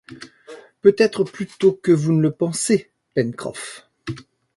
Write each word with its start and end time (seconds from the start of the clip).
Peut-être 0.81 1.23
plus 1.23 1.45
tôt 1.45 1.73
que 1.73 1.91
vous 1.91 2.11
ne 2.11 2.23
le 2.23 2.31
pensez, 2.31 2.89
Pencroff. 3.13 3.87